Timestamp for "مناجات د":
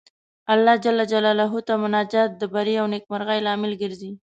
1.83-2.43